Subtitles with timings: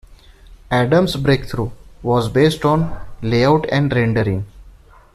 [0.71, 1.69] Adams' breakthrough
[2.01, 4.47] was based on layout and rendering.